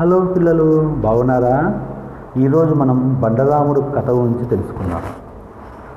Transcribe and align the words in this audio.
Hello 0.00 0.20
పిల్లలు 0.20 0.94
బాగున్నారా? 0.98 1.74
ఈరోజు 2.36 2.74
మనం 2.74 3.20
బండరాముడు 3.20 3.80
కథ 3.80 4.10
గురించి 4.10 4.44
తెలుసుకుందాం. 4.44 5.00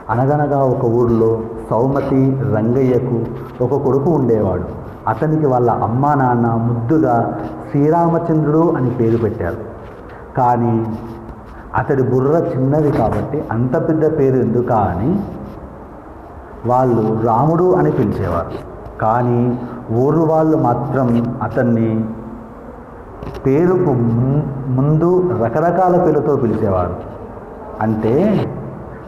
అనగనగా 0.10 0.58
ఒక 0.58 0.86
ఊరిలో 0.86 1.42
సౌమతి 1.70 2.40
రంగయ్యకు 2.56 3.26
ఒక 3.64 3.84
కొడుకు 3.84 4.10
ఉండేవాడు. 4.10 4.64
అతనికి 5.08 5.46
వాళ్ళ 5.46 5.72
అమ్మా 5.72 6.14
నాన్న 6.14 6.48
ముద్దుగా 6.48 7.40
శ్రీరామచంద్రుడు 7.72 8.74
అని 8.78 8.90
పేరు 8.90 9.18
పెట్టారు. 9.18 9.58
కానీ 10.38 10.86
అతడి 11.76 12.04
బుర్ర 12.04 12.52
చిన్నది 12.56 12.92
కాబట్టి 12.92 13.44
అంత 13.52 13.90
పెద్ద 13.90 14.18
పేరు 14.18 14.36
ఎందుక 14.36 14.72
అని 14.72 15.20
వాళ్ళు 16.66 17.20
రాముడు 17.26 17.74
అని 17.74 17.92
పిలిచేవారు. 17.92 18.52
కానీ 19.02 19.60
ఊరు 19.92 20.20
వాళ్ళు 20.20 20.58
మాత్రం 20.58 21.40
అతన్ని 21.44 22.06
పేరుకు 23.46 23.94
ముందు 24.72 25.30
రకరకాల 25.44 26.04
పేరుతో 26.06 26.36
పిలిచేవారు 26.36 26.96
అంటే 27.82 28.46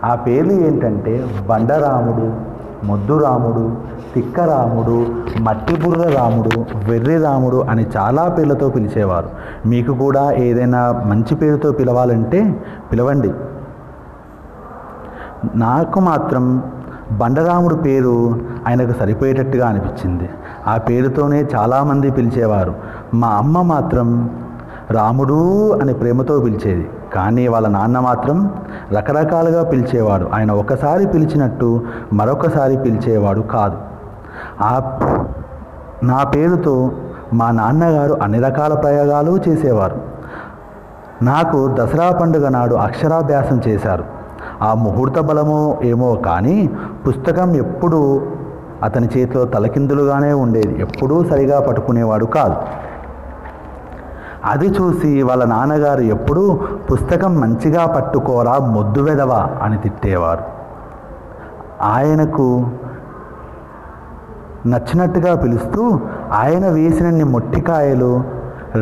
ఆ 0.03 0.15
పేర్లు 0.15 0.53
ఏంటంటే 0.53 1.27
బండరాముడు 1.49 2.51
మొద్దురాముడు 2.85 3.75
తిక్కరాముడు 4.13 5.05
మట్టిబుర్ర 5.39 6.01
రాముడు 6.01 6.65
వెర్రి 6.89 7.17
రాముడు 7.17 7.65
అని 7.69 7.85
చాలా 7.97 8.27
పేర్లతో 8.27 8.69
పిలిచేవారు. 8.69 9.29
మీకు 9.67 9.93
కూడా 9.93 10.31
ఏదైనా 10.31 11.03
మంచి 11.05 11.35
పేరుతో 11.35 11.71
పిలవాలంటే 11.71 12.65
పిలవండి. 12.91 13.31
నాకు 15.55 15.99
మాత్రం 15.99 16.63
బండరాముడు 17.11 17.75
పేరు 17.75 18.39
ఆయనకు 18.67 18.99
సరిపోయేటట్టుగా 18.99 19.67
అనిపించింది. 19.67 20.29
ఆ 20.67 20.77
పేరుతోనే 20.77 21.47
చాలామంది 21.55 22.11
పిలిచేవారు. 22.11 22.75
మా 23.13 23.27
అమ్మ 23.27 23.61
మాత్రం 23.61 24.29
రాముడు 24.91 25.71
అని 25.81 25.93
ప్రేమతో 25.93 26.39
పిలిచేది. 26.39 26.89
కానీ 27.13 27.47
వాళ్ళ 27.47 27.67
నాన్న 27.67 27.99
మాత్రం 27.99 28.53
రకరకాలుగా 28.91 29.63
పిలిచేవాడు. 29.63 30.29
ఆయన 30.33 30.51
ఒకసారి 30.51 31.07
పిలిచినట్టు 31.07 31.81
మరొకసారి 32.13 32.77
పిలిచేవాడు 32.77 33.41
కాదు. 33.41 33.77
ఆ 34.61 34.99
నా 36.03 36.23
పేరుతో 36.23 36.91
మా 37.33 37.51
నాన్నగారు 37.51 38.17
అన్ని 38.21 38.39
రకాల 38.39 38.73
ప్రయోగాలు 38.73 39.39
చేసేవారు. 39.49 40.01
నాకు 41.21 41.75
దసరా 41.79 42.11
పండుగ 42.11 42.49
నాడు 42.49 42.75
అక్షరాభ్యాసం 42.75 43.61
చేశారు. 43.67 44.03
ఆ 44.61 44.73
ముహూర్త 44.73 45.19
బలమో 45.19 45.77
ఏమో 45.83 46.15
కానీ 46.15 46.69
పుస్తకం 47.07 47.55
ఎప్పుడూ 47.55 48.21
అతని 48.83 49.09
చేతిలో 49.17 49.45
తలకిందులుగానే 49.45 50.33
ఉండేది. 50.33 50.81
ఎప్పుడూ 50.81 51.25
సరిగా 51.25 51.59
పట్టుకునేవాడు 51.59 52.25
కాదు. 52.25 52.55
అది 54.45 54.67
చూసి 54.67 55.21
వాళ్ళ 55.21 55.45
నాన్నగారు 55.45 56.01
ఎప్పుడూ 56.01 56.59
పుస్తకం 56.91 57.35
మంచిగా 57.35 57.85
పట్టుకోరా 57.85 58.57
మొద్దు 58.57 59.01
వెదవా 59.01 59.49
అని 59.61 59.77
తిట్టేవారు. 59.77 60.43
ఆయనకు 61.81 62.67
నచ్చినట్టుగా 64.67 65.35
పిలుస్తూ 65.35 65.99
ఆయన 66.31 66.67
వేసినన్ని 66.67 67.23
మొట్టికాయలు 67.23 68.23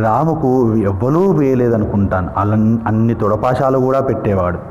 రాముకు 0.01 0.75
ఎవ్వరూ 0.75 1.31
వేయలేదనుకుంటాను. 1.31 2.29
అలా 2.37 2.53
అన్ని 2.87 3.13
తొడపాశాలు 3.13 3.77
కూడా 3.77 3.99
పెట్టేవాడు. 3.99 4.68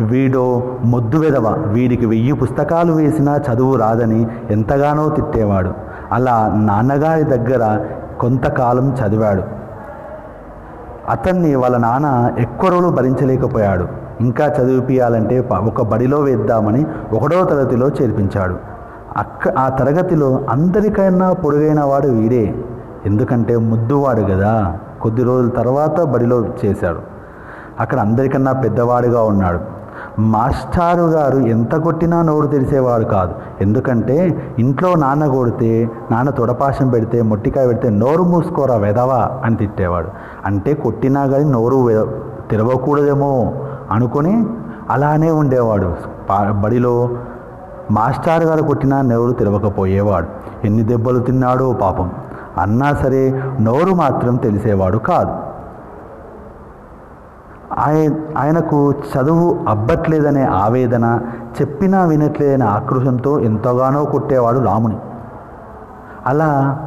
వీడో 0.00 0.62
మొద్దు 0.84 1.18
వెదవ. 1.18 1.64
వీడికి 1.66 2.06
వెయ్యి 2.06 2.32
పుస్తకాలు 2.32 2.92
వేసినా 2.92 3.36
చదువు 3.36 3.76
రాదని 3.76 4.26
ఎంతగానో 4.50 5.08
తిట్టేవాడు. 5.08 5.70
అలా 6.12 6.52
నాన్నగారి 6.54 7.22
దగ్గర 7.22 7.80
కొంతకాలం 8.20 8.94
చదివాడు. 8.94 9.42
అతన్ని 11.10 11.54
వాళ్ళ 11.54 11.76
నాన్న 11.76 12.32
ఎక్కువ 12.38 12.70
రోజులు 12.70 12.88
భరించలేకపోయాడు. 12.88 13.88
ఇంకా 14.20 14.46
చదివిపియాలంటే 14.46 15.48
ఒక 15.52 15.82
బడిలో 15.82 16.18
వేద్దామని 16.18 16.86
ఒకటో 17.12 17.44
తరగతిలో 17.44 17.88
చేర్పించాడు. 17.88 18.56
అక్క 19.16 19.48
ఆ 19.48 19.68
తరగతిలో 19.68 20.40
అందరికైనా 20.50 21.32
పొడుగైన 21.32 21.84
వాడు 21.84 22.06
వీడే. 22.06 22.54
ఎందుకంటే 23.06 23.56
ముద్దువాడు 23.56 24.22
కదా 24.22 24.78
కొద్ది 25.00 25.22
రోజుల 25.22 25.48
తర్వాత 25.48 26.00
బడిలో 26.00 26.44
చేశాడు. 26.64 26.98
అక్కడ 27.80 27.98
అందరికన్నా 28.00 28.52
పెద్దవాడుగా 28.52 29.22
ఉన్నాడు. 29.22 29.79
మాస్టారు 30.18 31.02
గారు 31.02 31.38
ఎంత 31.38 31.76
కొట్టినా 31.76 32.22
నోరు 32.22 32.46
తెరిసేవాడు 32.46 33.04
కాదు. 33.04 33.34
ఎందుకంటే 33.60 34.16
ఇంట్లో 34.58 34.94
నాన్న 34.94 35.26
కొడితే 35.26 35.90
నాన్న 36.10 36.30
తొడపాశం 36.30 36.88
పెడితే 36.88 37.22
మొట్టికాయ 37.22 37.66
పెడితే 37.66 37.90
నోరు 37.90 38.22
మూసుకోరా 38.22 38.74
వెదవా 38.74 39.30
అని 39.44 39.56
తిట్టేవాడు. 39.56 40.08
అంటే 40.44 40.74
కొట్టినా 40.74 41.26
కానీ 41.26 41.44
నోరు 41.44 41.78
తెరవకూడదేమో 42.50 43.52
అనుకొని 43.90 44.46
అలానే 44.90 45.30
ఉండేవాడు. 45.30 45.94
బడిలో 46.52 47.10
మాస్టర్ 47.90 48.44
గారు 48.44 48.62
కొట్టినా 48.62 49.02
నోరు 49.02 49.32
తెరవకపోయేవాడు. 49.32 50.26
ఎన్ని 50.64 50.82
దెబ్బలు 50.82 51.18
తిన్నాడో 51.18 51.72
పాపం. 51.72 52.10
అన్నా 52.58 52.94
సరే 52.94 53.42
నోరు 53.60 53.94
మాత్రం 53.94 54.36
తెలిసేవాడు 54.36 54.98
కాదు. 54.98 55.49
ఆయన 57.78 58.14
ఆయనకు 58.38 58.92
చదువు 58.92 59.58
అబ్బట్లేదనే 59.68 60.42
ఆవేదన 60.42 61.20
చెప్పినా 61.60 62.04
వినట్లేదనే 62.04 62.64
ఆక్రోశంతో 62.64 63.40
ఎంతగానో 63.40 64.04
కొట్టేవాడు 64.04 64.58
రాముని. 64.58 64.98
అలా 66.26 66.78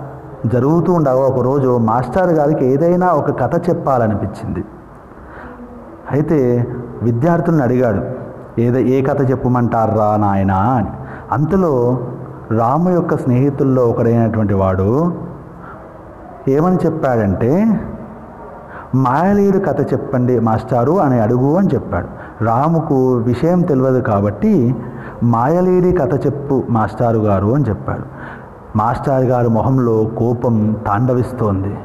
జరుగుతూ 0.45 0.93
ఉండగా 0.93 1.27
ఒకరోజు 1.27 1.77
మాస్టర్ 1.77 2.33
గారికి 2.33 2.65
ఏదైనా 2.65 3.07
ఒక 3.07 3.39
కథ 3.39 3.69
చెప్పాలనిపించింది. 3.69 4.65
అయితే 6.11 6.67
విద్యార్థులను 7.01 7.63
అడిగాడు 7.63 8.01
ఏదో 8.61 8.79
ఏ 8.79 9.01
కథ 9.01 9.31
చెప్పమంటారా 9.31 10.17
నాయనా 10.17 10.57
అని. 10.57 10.87
అంతలో 11.31 11.99
రాము 12.57 12.89
యొక్క 12.89 13.17
స్నేహితుల్లో 13.17 13.89
ఒకడైనటువంటి 13.89 14.53
వాడు 14.53 15.13
ఏమని 16.47 16.77
చెప్పాడంటే 16.85 17.79
మాయలేడు 18.95 19.59
కథ 19.59 19.93
చెప్పండి 19.93 20.39
మాస్టారు 20.39 21.01
అని 21.01 21.19
అడుగు 21.19 21.57
అని 21.57 21.69
చెప్పాడు. 21.73 22.07
రాముకు 22.43 23.13
విషయం 23.13 23.61
తెలియదు 23.61 23.99
కాబట్టి 23.99 24.75
మాయలేడి 25.23 25.91
కథ 25.91 26.25
చెప్పు 26.25 26.63
మాస్టారు 26.69 27.17
గారు 27.17 27.55
అని 27.55 27.65
చెప్పాడు. 27.69 28.03
మాస్టారు 28.77 29.23
గారు 29.23 29.49
మొహంలో 29.49 30.05
కోపం 30.05 30.75
తాండవిస్తోంది. 30.87 31.77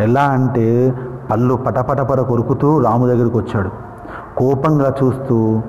ఎలా 0.00 0.22
అంటే 0.22 0.94
పళ్ళు 1.30 1.54
పటపటపట 1.54 2.20
కొరుకుతూ 2.20 2.80
రాము 2.80 3.06
దగ్గరికి 3.06 3.36
వచ్చాడు. 3.36 3.68
కోపంగా 4.36 4.94
చూస్తూ 5.04 5.62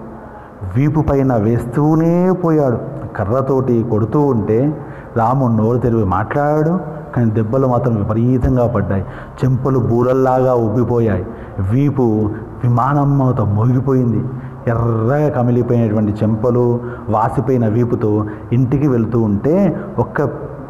వీపు 0.75 1.01
పైన 1.01 1.35
వేస్తూనే 1.35 2.31
పోయాడు. 2.31 2.77
కర్రతోటి 3.15 3.85
కొడుతూ 3.89 4.19
ఉంటే 4.19 4.85
రాము 5.17 5.57
నోరు 5.57 5.77
తెరివి 5.77 6.05
మాట్లాడాడు. 6.05 6.94
కానీ 7.15 7.31
దెబ్బలు 7.31 7.67
మాత్రం 7.67 7.95
విపరీతంగా 7.95 8.67
పడ్డాయి. 8.67 9.05
చెంపలు 9.43 9.79
బూరల్లాగా 9.79 10.53
ఉబ్బిపోయాయి 10.53 11.25
వీపు 11.71 12.29
విమానంతో 12.63 13.45
మోగిపోయింది. 13.45 14.23
ఎర్రగా 14.67 15.29
కమిలిపోయినటువంటి 15.29 16.11
చెంపలు 16.23 16.79
వాసిపోయిన 17.09 17.67
వీపుతో 17.67 18.25
ఇంటికి 18.53 18.87
వెళుతూ 18.87 19.21
ఉంటే 19.21 19.55
ఒక్క 19.99 20.21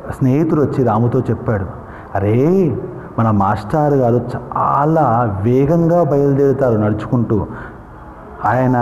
స్నేహితుడు 0.09 0.61
వచ్చి 0.61 0.83
రాముతో 0.83 1.19
చెప్పాడు 1.19 1.65
అరే 2.15 2.77
మన 3.19 3.31
మాస్టర్ 3.31 3.93
గారు 3.93 4.17
చాలా 4.57 5.05
వేగంగా 5.43 6.03
బయలుదేరుతారు 6.03 6.77
నడుచుకుంటూ. 6.77 7.47
ఆయన 8.45 8.77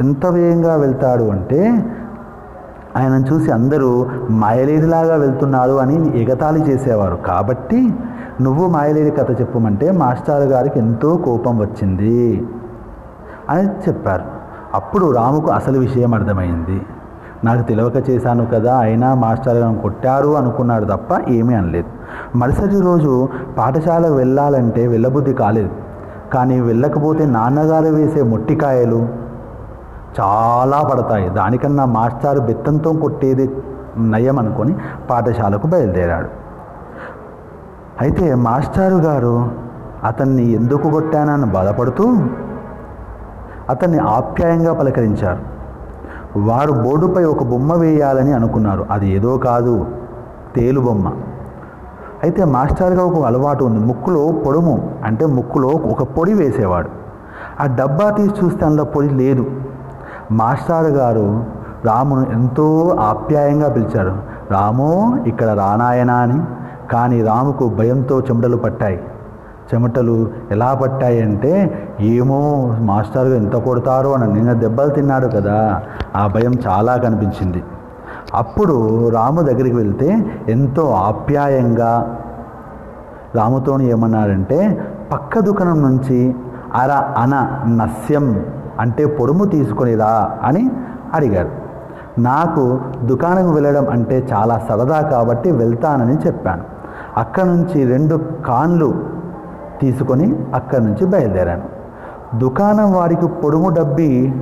ఎంత 0.00 0.26
వేగంగా 0.26 0.76
వెళ్తాడు 0.76 1.24
అంటే 1.24 1.60
ఆయనను 2.96 3.34
చూసి 3.34 3.50
అందరూ 3.50 4.06
మాయలేడిలాగా 4.30 5.16
వెళ్తున్నాడు 5.16 5.72
అని 5.72 6.22
ఎగతాళి 6.22 6.60
చేసేవారు. 6.60 7.16
కాబట్టి 7.16 7.94
నువ్వు 8.40 8.68
మాయలేడి 8.68 9.10
కథ 9.10 9.40
చెప్పమంటే 9.40 9.90
మాస్టర్ 9.90 10.42
గారికి 10.42 10.78
ఎంతో 10.78 11.16
కోపం 11.16 11.58
వచ్చింది 11.58 12.48
అని 13.50 13.68
చెప్పారు. 13.68 14.24
అప్పుడు 14.74 15.12
రాముకు 15.12 15.50
అసలు 15.50 15.78
విషయం 15.78 16.14
అర్థమైంది. 16.14 16.82
నాకు 17.44 17.68
తెలియక 17.68 18.10
చేశాను 18.10 18.46
కదా 18.46 18.76
అయినా 18.76 19.14
మాస్టర్ 19.14 19.56
గారు 19.56 19.78
కొట్టారు 19.78 20.36
అనుకున్నాడు 20.36 20.84
తప్ప 20.84 21.30
ఏమీ 21.30 21.54
అనలేదు. 21.54 21.88
మరుసటి 22.38 22.80
రోజు 22.80 23.28
పాఠశాల 23.58 24.08
వెళ్ళాలంటే 24.08 24.86
వెళ్ళబుద్ధి 24.86 25.32
కాలేదు. 25.32 25.70
కానీ 26.34 26.60
వెళ్ళకపోతే 26.60 27.26
నాన్నగారు 27.26 27.86
వేసే 27.86 28.22
మొట్టికాయలు 28.22 29.19
చాలా 30.20 30.82
పడతాయి. 30.82 31.28
దానికన్నా 31.28 31.84
మాస్టారు 31.84 32.40
బెత్తంతో 32.40 32.92
కొట్టేది 32.92 33.56
నయం 33.98 34.38
అనుకొని 34.38 34.74
పాఠశాలకు 35.10 35.66
బయలుదేరాడు. 35.66 36.28
అయితే 38.00 38.34
మాస్టారు 38.34 38.94
గారు 38.94 39.50
అతన్ని 40.04 40.52
ఎందుకు 40.52 40.90
కొట్టానని 40.90 41.44
బాధపడుతూ 41.44 42.04
అతన్ని 43.70 43.98
ఆప్యాయంగా 43.98 44.74
పలకరించారు. 44.74 45.42
వారు 46.38 46.72
బోర్డుపై 46.72 47.24
ఒక 47.24 47.42
బొమ్మ 47.42 47.74
వేయాలని 47.74 48.32
అనుకున్నారు. 48.32 48.86
అది 48.90 49.10
ఏదో 49.10 49.38
కాదు 49.38 49.86
తేలు 50.56 50.80
బొమ్మ. 50.80 51.12
అయితే 52.22 52.44
మాస్టర్గా 52.44 53.04
ఒక 53.04 53.24
అలవాటు 53.24 53.64
ఉంది. 53.64 53.86
ముక్కులో 53.86 54.42
పొడుము 54.46 54.90
అంటే 55.04 55.26
ముక్కులో 55.26 55.68
ఒక 55.68 56.02
పొడి 56.02 56.34
వేసేవాడు. 56.34 56.88
ఆ 57.60 57.66
డబ్బా 57.66 58.10
తీసి 58.10 58.44
చూస్తే 58.44 58.66
అందులో 58.66 58.84
పొడి 58.84 59.08
లేదు. 59.08 59.46
మాస్టారు 60.30 60.86
గారు 60.86 61.44
రామును 61.84 62.26
ఎంతో 62.32 62.96
ఆప్యాయంగా 63.00 63.68
పిలిచారు. 63.68 64.22
రాము 64.50 65.24
ఇక్కడ 65.26 65.46
రానాయనా 65.46 66.14
అని. 66.14 66.42
కానీ 66.92 67.22
రాముకు 67.22 67.68
భయంతో 67.68 68.20
చెమటలు 68.20 68.56
పట్టాయి. 68.56 69.00
చెమటలు 69.74 70.30
ఎలా 70.50 70.74
పట్టాయి 70.74 71.22
అంటే 71.22 71.82
ఏమో 72.00 72.66
మాస్టర్ 72.80 73.26
ఎంత 73.26 73.56
కొడతారో 73.56 74.12
అని 74.12 74.32
నిన్న 74.32 74.52
దెబ్బలు 74.52 74.88
తిన్నాడు 74.88 75.26
కదా. 75.26 75.82
ఆ 76.16 76.26
భయం 76.26 76.52
చాలా 76.68 76.96
కనిపించింది. 76.96 77.62
అప్పుడు 78.34 79.08
రాము 79.08 79.42
దగ్గరికి 79.42 79.76
వెళ్తే 79.76 80.24
ఎంతో 80.48 80.90
ఆప్యాయంగా 80.90 82.16
రాముతోని 83.34 83.90
ఏమన్నారంటే 83.90 84.86
పక్క 85.12 85.38
దుకాణం 85.38 85.82
నుంచి 85.82 86.34
అర 86.74 86.90
అన 86.92 87.60
నస్యం 87.66 88.44
అంటే 88.80 89.06
పొడుము 89.06 89.44
తీసుకునేదా 89.44 90.30
అని 90.42 90.70
అడిగారు. 91.14 91.50
నాకు 92.18 92.80
దుకాణం 93.02 93.52
వెళ్ళడం 93.52 93.88
అంటే 93.88 94.28
చాలా 94.32 94.60
సరదా 94.68 95.00
కాబట్టి 95.00 95.50
వెళ్తానని 95.50 96.16
చెప్పాను. 96.26 96.62
అక్కడ 97.16 97.44
నుంచి 97.44 97.84
రెండు 97.84 98.20
కాన్లు 98.46 98.94
తీసుకొని 99.80 100.26
అక్కడి 100.54 100.84
నుంచి 100.84 101.04
బయలుదేరాను. 101.06 101.66
దుకాణం 102.38 102.92
వారికి 102.92 103.26
పొడుము 103.26 103.68
డబ్బి 103.68 104.34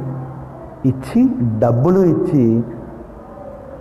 ఇచ్చి 0.86 1.20
డబ్బులు 1.58 2.00
ఇచ్చి 2.00 2.64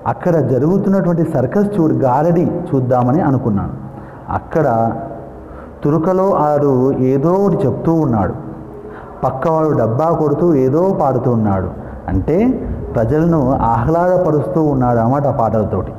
అక్కడ 0.08 0.36
జరుగుతున్నటువంటి 0.36 1.24
సర్కస్ 1.32 1.80
చూ 1.80 1.88
గారడి 1.88 2.46
చూద్దామని 2.68 3.22
అనుకున్నాను. 3.22 3.74
అక్కడ 4.30 4.68
తురుకలో 5.84 6.34
ఆడు 6.34 6.94
ఏదో 6.94 7.32
ఒకటి 7.34 7.68
చెప్తూ 7.68 7.94
ఉన్నాడు. 7.94 8.47
పక్కవాడు 9.24 9.78
డబ్బా 9.78 10.10
కొడుతూ 10.10 10.54
ఏదో 10.56 10.98
పాడుతూ 11.02 11.32
ఉన్నాడు. 11.32 11.70
అంటే 12.08 12.48
ప్రజలను 12.96 13.52
ఆహ్లాదపరుస్తూ 13.52 14.64
ఉన్నాడు 14.64 15.00
అన్నమాట 15.00 15.28
ఆ 15.28 15.32
పాటలతోటి. 15.32 15.92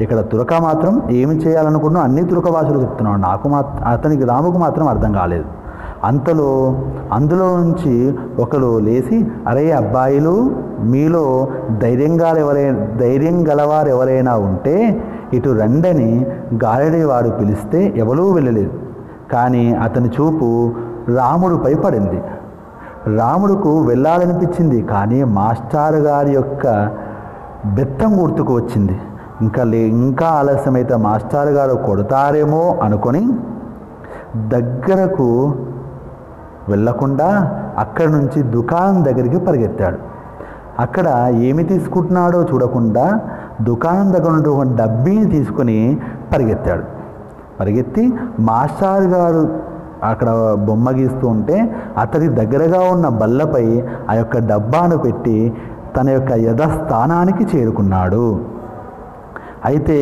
ఇక్కడ 0.00 0.20
తురక 0.20 0.54
మాత్రం 0.54 1.02
ఏమి 1.10 1.34
చేయాలనుకున్నా 1.34 2.00
అన్ని 2.00 2.24
తురక 2.24 2.50
భాషలు 2.50 2.80
చెప్తున్నాడు. 2.80 3.20
నాకు 3.20 3.48
మా 3.48 3.64
అతనికి 3.86 4.24
రాముకు 4.24 4.58
మాత్రం 4.58 4.88
అర్థం 4.88 5.12
కాలేదు. 5.12 5.44
అంతలో 6.04 6.76
అందులో 7.12 7.56
నుంచి 7.56 8.18
ఒకరు 8.38 8.78
లేచి 8.78 9.26
అరే 9.46 9.72
అబ్బాయిలు 9.72 10.50
మీలో 10.80 11.48
ధైర్యంగా 11.82 12.28
ఎవరైనా 12.38 12.86
ధైర్యం 12.96 13.48
గలవారు 13.48 13.88
ఎవరైనా 13.88 14.36
ఉంటే 14.36 15.02
ఇటు 15.32 15.48
రండని 15.48 16.26
గాలిడేవాడు 16.64 17.28
పిలిస్తే 17.28 17.92
ఎవరూ 17.96 18.32
వెళ్ళలేదు. 18.32 18.70
కానీ 19.32 19.74
అతని 19.74 20.08
చూపు 20.08 20.72
రాముడిపై 21.16 21.74
పడింది 21.74 22.22
రాముడుకు 23.18 23.80
వెళ్ళాలనిపించింది 23.80 24.82
కానీ 24.82 25.24
మాస్టర్ 25.24 25.98
గారి 26.06 26.32
యొక్క 26.32 26.66
బెత్తం 27.64 28.22
గుర్తుకు 28.22 28.54
వచ్చింది. 28.56 28.96
ఇంకా 29.42 29.62
లే 29.62 29.78
ఇంకా 29.78 30.26
ఆలస్యమైతే 30.26 30.96
మాస్టర్ 30.96 31.48
గారు 31.48 31.74
కొడతారేమో 31.86 32.62
అనుకొని 32.82 33.22
దగ్గరకు 34.54 35.28
వెళ్ళకుండా 36.68 37.28
అక్కడి 37.78 38.12
నుంచి 38.12 38.42
దుకాణం 38.42 39.04
దగ్గరికి 39.04 39.38
పరిగెత్తాడు. 39.38 39.98
అక్కడ 40.78 41.08
ఏమి 41.48 41.64
తీసుకుంటున్నాడో 41.64 42.42
చూడకుండా 42.42 43.20
దుకాణం 43.62 44.12
దగ్గర 44.12 44.28
ఉన్నటువంటి 44.28 44.74
డబ్బీని 44.82 45.30
తీసుకొని 45.30 46.00
పరిగెత్తాడు. 46.32 46.84
పరిగెత్తి 47.60 48.04
మాస్టర్ 48.40 49.04
గారు 49.04 49.42
అక్కడ 50.04 50.54
బొమ్మ 50.54 50.90
గీస్తూ 50.90 51.28
ఉంటే 51.28 51.74
అతడి 51.98 52.28
దగ్గరగా 52.28 52.90
ఉన్న 52.92 53.08
బల్లపై 53.08 53.82
ఆ 54.10 54.14
యొక్క 54.14 54.38
డబ్బాను 54.38 54.98
పెట్టి 54.98 55.54
తన 55.96 56.08
యొక్క 56.08 56.32
యథస్థానానికి 56.32 57.56
చేరుకున్నాడు. 57.56 58.40
అయితే 59.64 59.98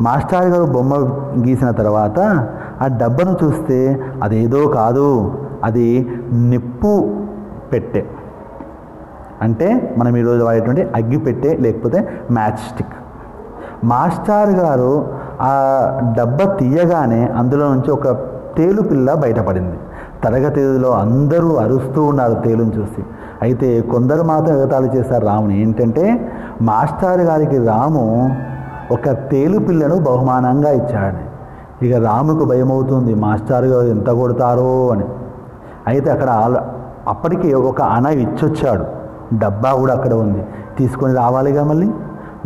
మాస్టర్ 0.00 0.46
గారు 0.46 0.64
బొమ్మ 0.64 0.94
గీసిన 1.46 1.70
తర్వాత 1.70 2.18
ఆ 2.82 2.86
డబ్బను 2.86 3.36
చూస్తే 3.44 4.00
అదేదో 4.22 4.68
కాదు 4.68 5.34
అది 5.64 6.08
నిప్పు 6.32 7.20
పెట్టే. 7.72 8.10
అంటే 9.42 9.94
మనం 9.98 10.16
ఈరోజు 10.16 10.44
వాడేటువంటి 10.44 10.82
అగ్గి 10.82 11.18
పెట్టే 11.18 11.56
లేకపోతే 11.56 12.24
మ్యాచ్ 12.30 12.56
స్టిక్. 12.56 12.96
మాస్టర్ 13.84 14.50
గారు 14.50 15.19
ఆ 15.40 15.52
డబ్బా 16.18 16.44
తీయగానే 16.54 17.26
అందులో 17.26 17.74
నుంచి 17.74 17.90
ఒక 17.90 18.08
తేలు 18.56 18.82
పిల్ల 18.82 19.14
బయటపడింది. 19.14 19.78
తరగతిలో 20.24 20.90
అందరూ 20.90 21.54
అరుస్తూ 21.54 22.04
ఉన్నారు 22.04 22.34
తేలుని 22.34 22.72
చూసి. 22.78 23.02
అయితే 23.42 23.80
కొందరు 23.80 24.22
మాత్రం 24.22 24.56
ఎగతాళి 24.56 24.88
చేశారు 24.96 25.26
రాముని. 25.26 25.62
ఏంటంటే 25.62 26.32
మాస్టర్ 26.62 27.20
గారికి 27.20 27.58
రాము 27.66 28.36
ఒక 28.92 29.10
తేలు 29.10 29.58
పిల్లను 29.58 29.96
బహుమానంగా 29.98 30.70
ఇచ్చాడని. 30.70 31.24
ఇక 31.86 31.96
రాముకు 31.96 32.44
భయమవుతుంది 32.44 33.14
మాస్టర్ 33.14 33.64
గారు 33.64 33.86
ఎంత 33.86 34.10
కొడతారో 34.10 34.88
అని. 34.88 35.04
అయితే 35.86 36.10
అక్కడ 36.10 36.30
అప్పటికే 36.30 36.58
అప్పటికి 37.08 37.54
ఒక 37.54 37.82
అన 37.82 38.06
ఇచ్చొచ్చాడు. 38.06 38.84
డబ్బా 39.38 39.72
కూడా 39.72 39.94
అక్కడ 39.94 40.12
ఉంది. 40.14 40.44
తీసుకొని 40.78 41.14
రావాలిగా 41.14 41.64
మళ్ళీ? 41.64 41.90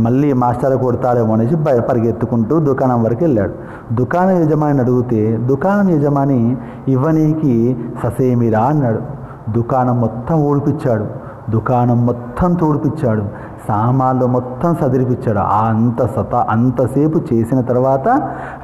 మళ్ళీ 0.00 0.32
మాస్టర్ 0.32 0.79
కొడతారేమో 0.79 1.32
అనేసి 1.32 1.56
పరిగెత్తుకుంటూ 1.56 2.61
దుకాణం 2.61 3.02
వరకు 3.02 3.25
వెళ్ళాడు. 3.25 3.55
దుకాణం 3.93 4.31
యజమాని 4.31 4.81
అడిగితే 4.81 5.37
దుకాణం 5.37 5.91
యజమాని 5.91 6.56
ఇవ్వనీకి 6.88 7.76
ససేమిరా? 8.02 8.61
అన్నాడు. 8.61 9.00
దుకాణం 9.50 10.00
మొత్తం 10.00 10.43
ఊడిపించాడు 10.43 11.06
దుకాణం 11.50 12.06
మొత్తం 12.06 12.55
తోడిపించాడు 12.55 13.23
సామాన్లు 13.69 14.26
మొత్తం 14.26 14.75
సదిరిపించాడు 14.75 15.38
ఆ 15.38 15.69
అంత 15.69 16.06
సత 16.06 16.35
అంతసేపు 16.35 17.20
చేసిన 17.32 17.61
తర్వాత 17.61 18.08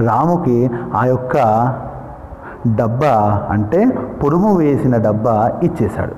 రాముకి 0.01 0.71
ఆ 0.95 1.05
యొక్క 1.05 1.37
డబ్బా 2.75 3.47
అంటే 3.51 3.89
పొడుము 4.25 4.57
వేసిన 4.57 4.97
డబ్బా 4.97 5.53
ఇచ్చేశాడు. 5.63 6.13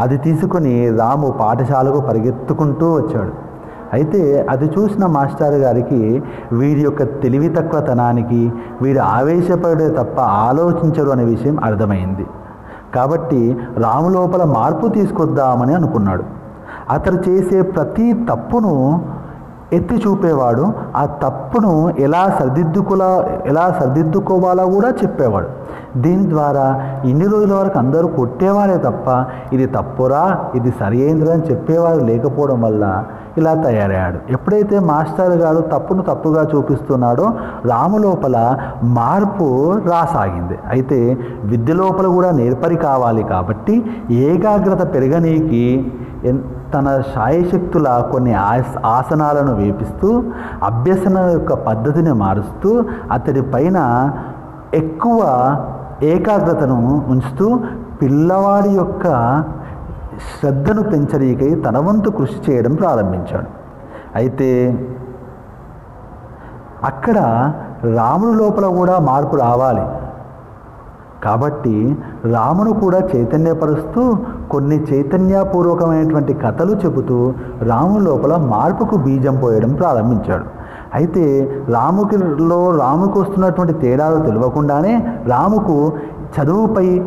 అది 0.00 0.16
తీసుకొని 0.16 0.96
రాము 0.96 1.30
పాఠశాలకు 1.30 2.00
పరిగెత్తుకుంటూ 2.00 2.92
వచ్చాడు. 2.92 3.43
అయితే 3.92 4.46
అది 4.50 4.66
చూసిన 4.78 5.06
మాస్టర్ 5.06 5.54
గారికి 5.54 6.22
వీరి 6.52 6.80
యొక్క 6.80 7.02
తెలివి 7.02 7.48
తక్కువతనానికి 7.48 8.52
వీరు 8.82 8.98
ఆవేశపడే 8.98 9.88
తప్ప 9.88 10.20
ఆలోచించరు 10.20 11.10
అనే 11.10 11.24
విషయం 11.24 11.64
అర్థమైంది. 11.64 12.26
కాబట్టి 12.94 13.56
రాము 13.78 14.08
లోపల 14.08 14.44
మార్పు 14.44 14.88
తీసుకొద్దామని 14.88 15.74
అనుకున్నాడు. 15.74 16.24
అతడు 16.90 17.30
చేసే 17.30 17.62
ప్రతి 17.62 18.26
తప్పును 18.30 19.02
ఎత్తి 19.72 19.94
చూపేవాడు 19.94 20.72
ఆ 20.96 21.04
తప్పును 21.04 21.94
ఎలా 21.98 22.36
సరిదిద్దుకోలా 22.38 23.26
ఎలా 23.46 23.76
సరిదిద్దుకోవాలో 23.80 24.66
కూడా 24.66 24.88
చెప్పేవాడు. 24.88 25.48
దీని 26.02 26.24
ద్వారా 26.30 26.66
ఇన్ని 27.10 27.26
రోజుల 27.32 27.52
వరకు 27.58 27.78
అందరూ 27.78 28.06
కొట్టేవారే 28.18 28.76
తప్ప 28.86 29.08
ఇది 29.54 29.66
తప్పురా 29.76 30.22
ఇది 30.54 30.70
సరి 30.80 30.98
అయిందిరా 31.02 31.32
అని 31.36 31.46
చెప్పేవారు 31.50 32.00
లేకపోవడం 32.10 32.58
వల్ల 32.66 32.84
ఇలా 33.38 33.52
తయారయ్యాడు. 33.66 34.18
ఎప్పుడైతే 34.36 34.76
మాస్టర్ 34.90 35.36
గారు 35.42 35.60
తప్పును 35.72 36.02
తప్పుగా 36.02 36.42
చూపిస్తున్నాడో 36.52 37.26
రాము 37.70 37.98
లోపల 37.98 38.36
మార్పు 38.98 39.48
రాసాగింది. 39.90 40.58
అయితే 40.74 40.98
విద్య 41.52 41.74
లోపల 41.82 42.06
కూడా 42.16 42.30
నేర్పరి 42.40 42.78
కావాలి 42.86 43.24
కాబట్టి 43.32 43.76
ఏకాగ్రత 44.30 44.82
పెరగనీకి 44.94 45.64
తన 46.74 46.88
శాయశక్తుల 47.14 47.88
కొన్ని 48.12 48.32
ఆస్ 48.34 48.76
ఆసనాలను 48.98 49.52
వేపిస్తూ 49.54 50.08
అభ్యసన 50.62 51.18
యొక్క 51.34 51.52
పద్ధతిని 51.68 52.12
మారుస్తూ 52.22 52.70
అతడి 53.16 53.42
పైన 53.54 53.78
ఎక్కువ 54.74 55.20
ఏకాగ్రతను 56.02 57.04
ఉంచుతూ 57.08 57.56
పిల్లవాడి 58.02 58.68
యొక్క 58.68 59.06
శ్రద్ధను 60.18 60.82
పెంచరీకై 60.82 61.54
తన 61.54 61.78
వంతు 61.78 62.10
కృషి 62.10 62.50
చేయడం 62.50 62.74
ప్రారంభించాడు. 62.74 63.46
అయితే 64.14 64.78
అక్కడ 66.84 67.18
రాముడి 67.94 68.38
లోపల 68.38 68.66
కూడా 68.76 68.98
మార్పు 68.98 69.36
రావాలి. 69.36 69.86
కాబట్టి 71.24 71.98
రామును 72.24 72.72
కూడా 72.72 72.98
చైతన్యపరుస్తూ 72.98 74.16
కొన్ని 74.50 74.86
చైతన్యపూర్వకమైనటువంటి 74.92 76.34
కథలు 76.34 76.72
చెబుతూ 76.72 77.34
రాము 77.62 77.98
లోపల 77.98 78.36
మార్పుకు 78.36 78.96
బీజం 78.96 79.36
పోయడం 79.36 79.74
ప్రారంభించాడు. 79.74 80.63
అయితే 80.94 81.50
రాముకిలో 81.68 82.70
రాముకు 82.70 83.20
వస్తున్నటువంటి 83.20 83.72
తేడాలు 83.72 84.18
తెలియకుండానే 84.22 84.94
రాముకు 85.26 85.92
చదువుపై 86.36 87.02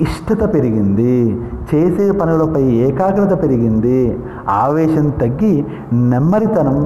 ఇష్టత 0.00 0.54
పెరిగింది 0.54 1.40
చేసే 1.74 2.10
పనులపై 2.10 2.62
ఏకాగ్రత 2.62 3.42
పెరిగింది 3.42 3.98
ఆవేశం 4.48 5.10
తగ్గి 5.10 5.66
నెమ్మదితనం 5.92 6.78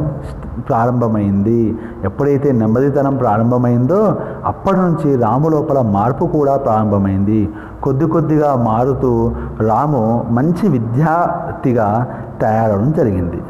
ప్రారంభమైంది. 0.69 1.79
ఎప్పుడైతే 2.05 2.53
నెమ్మదితనం 2.53 3.17
ప్రారంభమైందో 3.17 4.01
అప్పటి 4.47 4.79
నుంచి 4.79 5.17
రాము 5.17 5.49
లోపల 5.49 5.81
మార్పు 5.81 6.25
కూడా 6.25 6.57
ప్రారంభమైంది. 6.57 7.49
కొద్ది 7.83 8.07
కొద్దిగా 8.07 8.55
మారుతూ 8.55 9.33
రాము 9.61 10.27
మంచి 10.31 10.69
విద్యార్థిగా 10.69 12.07
తయారవడం 12.41 12.93
జరిగింది. 12.93 13.41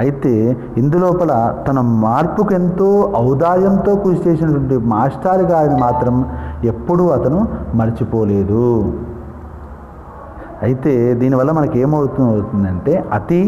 అయితే 0.00 0.32
ఇందులోపల 0.80 1.32
తన 1.68 1.78
మార్పుకు 2.04 2.52
ఎంతో 2.54 2.88
ఔదార్యంతో 3.28 3.92
కృషి 4.04 4.22
చేసినటువంటి 4.26 4.76
మాస్టర్ 4.92 5.44
గారిని 5.52 5.78
మాత్రం 5.86 6.16
ఎప్పుడూ 6.72 7.04
అతను 7.16 7.40
మర్చిపోలేదు. 7.80 8.66
అయితే 10.66 10.92
దీనివల్ల 11.22 11.50
మనకి 11.58 11.76
ఏమవుతుందంటే 11.84 12.34
అవుతుందంటే 12.34 12.92
అతి 13.16 13.40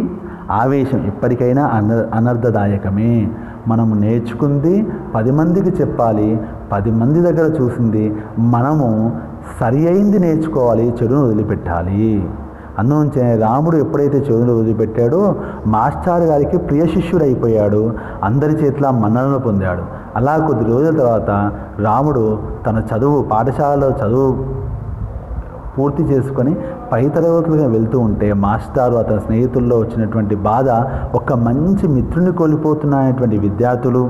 ఆవేశం 0.63 1.01
ఎప్పటికైనా 1.11 1.63
అన 1.77 1.93
అనర్థదాయకమే 2.19 3.13
మనము 3.71 3.95
నేర్చుకుంది 4.03 4.75
పది 5.15 5.33
మందికి 5.39 5.71
చెప్పాలి 5.81 6.29
పది 6.73 6.91
మంది 7.01 7.21
దగ్గర 7.27 7.47
చూసింది 7.59 8.05
మనము 8.55 8.89
సరి 9.59 9.83
అయింది 9.91 10.19
నేర్చుకోవాలి 10.25 10.87
చెడును 10.99 11.21
వదిలిపెట్టాలి. 11.27 12.09
అందునుంచే 12.79 13.37
రాముడు 13.37 13.77
ఎప్పుడైతే 13.77 14.19
చదువులు 14.19 14.53
వదిలిపెట్టాడో 14.53 15.35
మాస్టర్ 15.67 16.23
గారికి 16.23 16.57
ప్రియ 16.59 16.87
శిష్యుడు 16.87 17.25
అయిపోయాడు 17.25 17.93
అందరి 18.25 18.53
చేతిలో 18.53 18.91
మన్ననలు 18.91 19.39
పొందాడు. 19.39 19.83
అలా 20.17 20.37
కొద్ది 20.37 20.65
రోజుల 20.71 20.97
తర్వాత 20.97 21.31
రాముడు 21.79 22.39
తన 22.67 22.83
చదువు 22.95 23.23
పాఠశాలలో 23.23 23.91
చదువు 23.91 24.31
పూర్తి 25.77 26.03
చేసుకొని 26.03 26.57
పై 26.93 27.09
తరగతులుగా 27.09 27.67
వెళ్తూ 27.67 27.99
ఉంటే 27.99 28.33
మాస్టారు 28.33 28.97
అతని 28.97 29.21
స్నేహితుల్లో 29.21 29.79
వచ్చినటువంటి 29.79 30.35
బాధ 30.35 30.69
ఒక 31.15 31.33
మంచి 31.33 31.89
మిత్రుని 31.89 32.33
కోల్పోతున్నటువంటి 32.33 33.39
విద్యార్థులు 33.39 34.03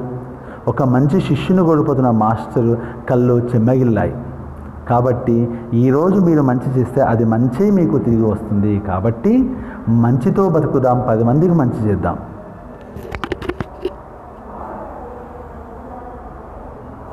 ఒక 0.68 0.82
మంచి 0.82 1.20
శిష్యుని 1.20 1.62
కోల్పోతున్న 1.64 2.10
మాస్టరు 2.10 2.72
కళ్ళు 3.10 3.34
చెమ్మగిల్లాయి 3.50 4.14
కాబట్టి 4.88 5.36
ఈరోజు 5.82 6.18
మీరు 6.28 6.42
మంచి 6.50 6.68
చేస్తే 6.76 7.00
అది 7.12 7.24
మంచి 7.34 7.64
మీకు 7.78 7.98
తిరిగి 7.98 8.26
వస్తుంది. 8.32 8.72
కాబట్టి 8.88 9.32
మంచితో 10.04 10.44
బతుకుదాం 10.56 10.98
పది 11.08 11.24
మందికి 11.24 11.56
మంచి 11.62 11.80
చేద్దాం. 11.88 12.18